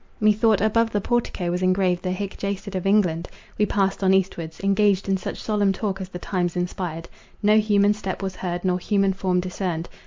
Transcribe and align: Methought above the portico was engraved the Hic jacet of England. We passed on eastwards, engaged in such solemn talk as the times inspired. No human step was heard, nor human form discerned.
Methought 0.19 0.61
above 0.61 0.89
the 0.89 0.99
portico 0.99 1.51
was 1.51 1.61
engraved 1.61 2.01
the 2.01 2.09
Hic 2.11 2.35
jacet 2.35 2.73
of 2.73 2.87
England. 2.87 3.29
We 3.59 3.67
passed 3.67 4.03
on 4.03 4.15
eastwards, 4.15 4.59
engaged 4.61 5.07
in 5.07 5.15
such 5.15 5.39
solemn 5.43 5.71
talk 5.73 6.01
as 6.01 6.09
the 6.09 6.17
times 6.17 6.55
inspired. 6.55 7.07
No 7.43 7.59
human 7.59 7.93
step 7.93 8.23
was 8.23 8.37
heard, 8.37 8.65
nor 8.65 8.79
human 8.79 9.13
form 9.13 9.39
discerned. 9.41 9.87